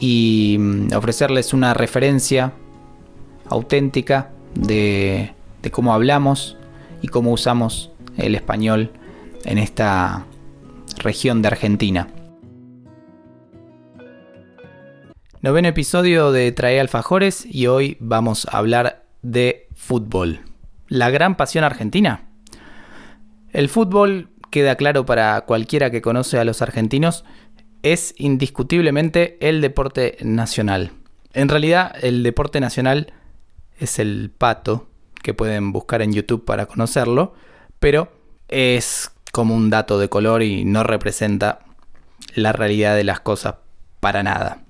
[0.00, 2.54] y mm, ofrecerles una referencia
[3.46, 5.34] auténtica de,
[5.70, 6.56] cómo hablamos
[7.02, 8.90] y cómo usamos el español
[9.44, 10.24] en esta
[10.98, 12.08] región de Argentina.
[15.42, 20.40] Noveno episodio de Trae Alfajores y hoy vamos a hablar de fútbol.
[20.88, 22.24] La gran pasión argentina.
[23.52, 27.24] El fútbol, queda claro para cualquiera que conoce a los argentinos,
[27.82, 30.92] es indiscutiblemente el deporte nacional.
[31.32, 33.12] En realidad, el deporte nacional
[33.78, 34.88] es el pato,
[35.22, 37.34] que pueden buscar en YouTube para conocerlo,
[37.78, 38.12] pero
[38.48, 41.60] es como un dato de color y no representa
[42.34, 43.56] la realidad de las cosas
[44.00, 44.62] para nada.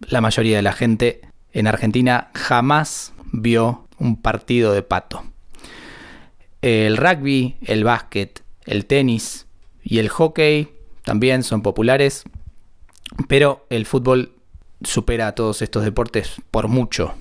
[0.00, 1.20] La mayoría de la gente
[1.52, 5.24] en Argentina jamás vio un partido de pato.
[6.62, 9.46] El rugby, el básquet, el tenis
[9.82, 10.68] y el hockey
[11.02, 12.24] también son populares,
[13.28, 14.32] pero el fútbol
[14.82, 17.14] supera a todos estos deportes por mucho.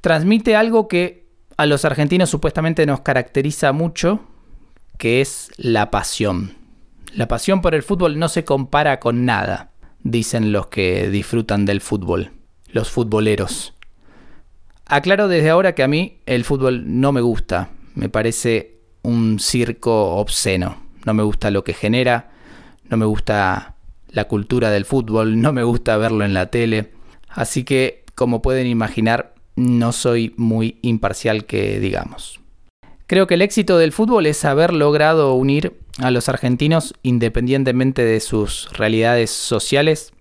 [0.00, 1.24] Transmite algo que
[1.56, 4.20] a los argentinos supuestamente nos caracteriza mucho,
[4.98, 6.54] que es la pasión.
[7.14, 9.70] La pasión por el fútbol no se compara con nada,
[10.02, 12.32] dicen los que disfrutan del fútbol,
[12.68, 13.74] los futboleros.
[14.86, 20.16] Aclaro desde ahora que a mí el fútbol no me gusta, me parece un circo
[20.16, 22.32] obsceno, no me gusta lo que genera,
[22.88, 23.73] no me gusta
[24.14, 26.92] la cultura del fútbol, no me gusta verlo en la tele,
[27.28, 32.40] así que como pueden imaginar no soy muy imparcial que digamos.
[33.06, 38.20] Creo que el éxito del fútbol es haber logrado unir a los argentinos independientemente de
[38.20, 40.12] sus realidades sociales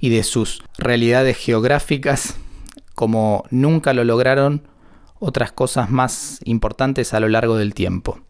[0.00, 2.36] y de sus realidades geográficas,
[2.94, 4.68] como nunca lo lograron
[5.18, 8.20] otras cosas más importantes a lo largo del tiempo.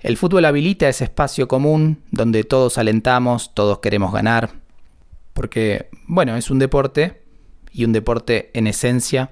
[0.00, 4.50] El fútbol habilita ese espacio común donde todos alentamos, todos queremos ganar,
[5.36, 7.22] porque, bueno, es un deporte
[7.70, 9.30] y un deporte en esencia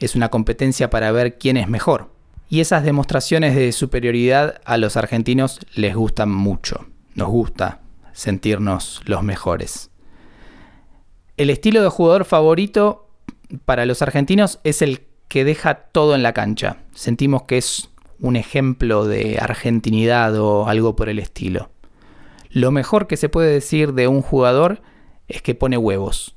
[0.00, 2.10] es una competencia para ver quién es mejor.
[2.48, 6.86] Y esas demostraciones de superioridad a los argentinos les gustan mucho.
[7.14, 7.80] Nos gusta
[8.12, 9.90] sentirnos los mejores.
[11.36, 13.08] El estilo de jugador favorito
[13.64, 16.78] para los argentinos es el que deja todo en la cancha.
[16.92, 17.88] Sentimos que es
[18.18, 21.70] un ejemplo de argentinidad o algo por el estilo.
[22.48, 24.82] Lo mejor que se puede decir de un jugador
[25.30, 26.36] es que pone huevos.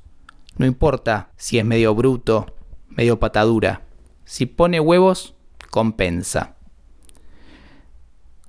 [0.56, 2.54] No importa si es medio bruto,
[2.88, 3.82] medio patadura.
[4.24, 5.34] Si pone huevos,
[5.70, 6.54] compensa.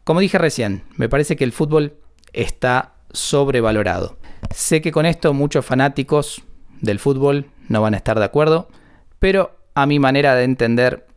[0.03, 1.97] Como dije recién, me parece que el fútbol
[2.31, 4.17] está sobrevalorado.
[4.53, 6.44] Sé que con esto muchos fanáticos
[6.81, 8.69] del fútbol no van a estar de acuerdo,
[9.17, 11.07] pero a mi manera de entender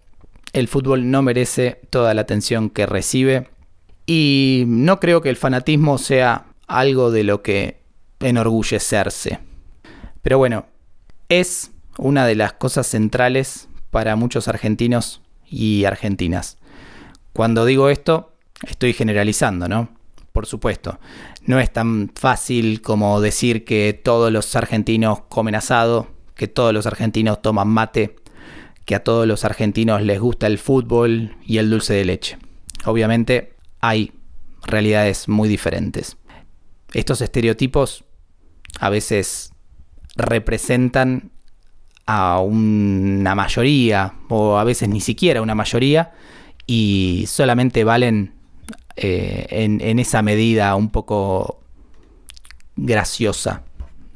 [0.54, 3.48] el fútbol no merece toda la atención que recibe
[4.06, 7.77] y no creo que el fanatismo sea algo de lo que
[8.20, 9.40] enorgullecerse.
[10.22, 10.66] Pero bueno,
[11.28, 16.58] es una de las cosas centrales para muchos argentinos y argentinas.
[17.32, 18.32] Cuando digo esto,
[18.66, 19.88] estoy generalizando, ¿no?
[20.32, 20.98] Por supuesto,
[21.46, 26.86] no es tan fácil como decir que todos los argentinos comen asado, que todos los
[26.86, 28.16] argentinos toman mate,
[28.84, 32.38] que a todos los argentinos les gusta el fútbol y el dulce de leche.
[32.84, 34.12] Obviamente hay
[34.62, 36.16] realidades muy diferentes.
[36.92, 38.04] Estos estereotipos
[38.78, 39.52] a veces
[40.16, 41.30] representan
[42.06, 46.12] a una mayoría o a veces ni siquiera una mayoría
[46.66, 48.32] y solamente valen
[48.96, 51.60] eh, en, esa medida un poco
[52.76, 53.62] graciosa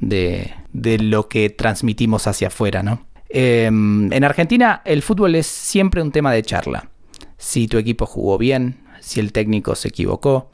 [0.00, 3.06] de, lo que transmitimos hacia afuera, ¿no?
[3.28, 6.90] Em, en Argentina el fútbol es siempre un tema de charla.
[7.38, 10.50] Si tu equipo jugó bien, si el técnico se equivocó,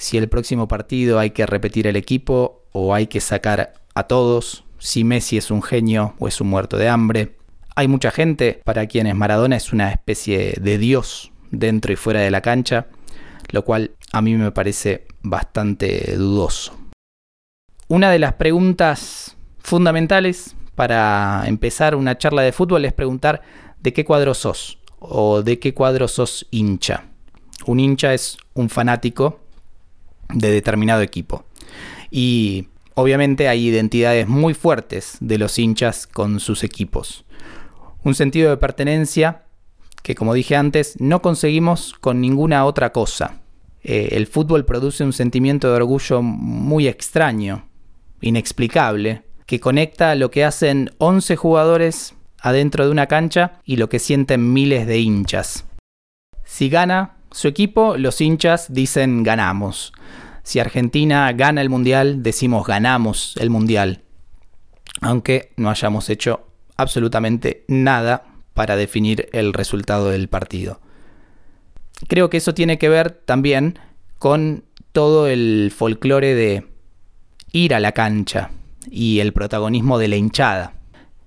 [0.00, 4.64] si el próximo partido hay que repetir el equipo o hay que sacar a todos,
[4.78, 7.36] si Messi es un genio o es un muerto de hambre.
[7.76, 12.30] Hay mucha gente para quienes Maradona es una especie de dios dentro y fuera de
[12.30, 12.86] la cancha,
[13.50, 16.74] lo cual a mí me parece bastante dudoso.
[17.86, 23.42] Una de las preguntas fundamentales para empezar una charla de fútbol es preguntar
[23.78, 27.04] de qué cuadro sos o de qué cuadro sos hincha.
[27.66, 29.40] Un hincha es un fanático
[30.34, 31.44] de determinado equipo.
[32.10, 37.24] Y obviamente hay identidades muy fuertes de los hinchas con sus equipos.
[38.02, 39.44] Un sentido de pertenencia
[40.02, 43.40] que, como dije antes, no conseguimos con ninguna otra cosa.
[43.82, 47.68] Eh, el fútbol produce un sentimiento de orgullo muy extraño,
[48.20, 53.98] inexplicable, que conecta lo que hacen 11 jugadores adentro de una cancha y lo que
[53.98, 55.66] sienten miles de hinchas.
[56.44, 59.92] Si gana su equipo, los hinchas dicen ganamos.
[60.42, 64.02] Si Argentina gana el Mundial, decimos ganamos el Mundial.
[65.00, 66.46] Aunque no hayamos hecho
[66.76, 68.24] absolutamente nada
[68.54, 70.80] para definir el resultado del partido.
[72.08, 73.78] Creo que eso tiene que ver también
[74.18, 76.66] con todo el folclore de
[77.52, 78.50] ir a la cancha
[78.90, 80.74] y el protagonismo de la hinchada.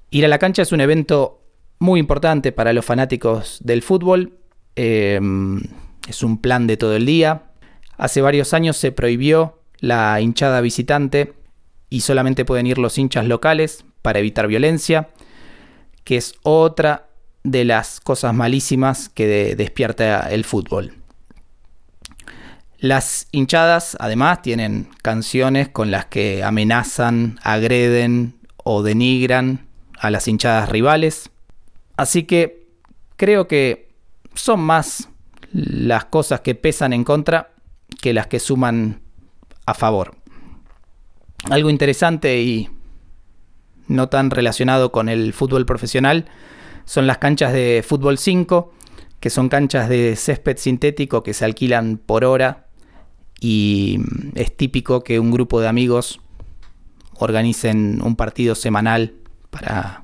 [0.10, 1.42] Ir a la cancha es un evento
[1.80, 4.40] muy importante para los fanáticos del fútbol.
[4.76, 5.62] Em,
[6.08, 7.44] es un plan de todo el día.
[7.98, 11.34] Hace varios años se prohibió la hinchada visitante
[11.90, 15.10] y solamente pueden ir los hinchas locales para evitar violencia,
[16.04, 17.08] que es otra
[17.44, 20.96] de las cosas malísimas que despierta el fútbol.
[22.78, 29.68] Las hinchadas además tienen canciones con las que amenazan, agreden o denigran
[29.98, 31.30] a las hinchadas rivales.
[31.96, 32.68] Así que
[33.16, 33.90] creo que
[34.34, 35.08] son más
[35.54, 37.52] las cosas que pesan en contra
[38.02, 39.02] que las que suman
[39.66, 40.16] a favor.
[41.50, 42.70] Algo interesante y
[43.88, 46.26] no tan relacionado con el fútbol profesional
[46.86, 48.74] son las canchas de fútbol 5,
[49.20, 52.68] que son canchas de césped sintético que se alquilan por hora
[53.40, 54.00] y
[54.36, 56.20] es típico que un grupo de amigos
[57.14, 59.14] organicen un partido semanal
[59.50, 60.04] para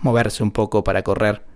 [0.00, 1.47] moverse un poco, para correr.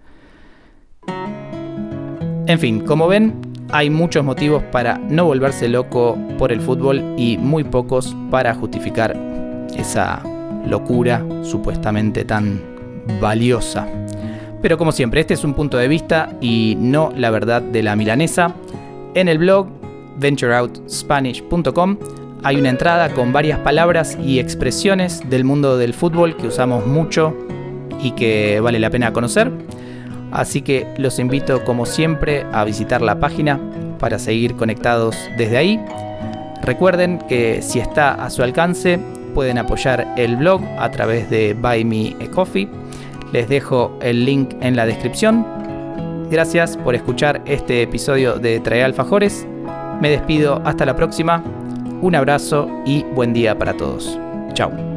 [2.47, 3.35] En fin, como ven,
[3.71, 9.17] hay muchos motivos para no volverse loco por el fútbol y muy pocos para justificar
[9.77, 10.23] esa
[10.67, 12.61] locura supuestamente tan
[13.21, 13.87] valiosa.
[14.61, 17.97] Pero como siempre, este es un punto de vista y no la verdad de la
[17.97, 18.55] milanesa.
[19.15, 19.69] En el blog
[20.19, 21.97] ventureoutspanish.com
[22.45, 27.37] hay una entrada con varias palabras y expresiones del mundo del fútbol que usamos mucho
[28.03, 29.51] y que vale la pena conocer.
[30.33, 33.61] Así que los invito como siempre a visitar la página
[33.99, 35.81] para seguir conectados desde ahí.
[36.63, 38.99] Recuerden que si está a su alcance
[39.35, 42.69] pueden apoyar el blog a través de Buy Me a Coffee.
[43.33, 45.47] Les dejo el link en la descripción.
[46.31, 49.47] Gracias por escuchar este episodio de Trae Alfajores
[50.03, 51.45] me despido hasta la próxima.
[52.01, 54.19] Un abrazo y buen día para todos.
[54.53, 54.92] Chao.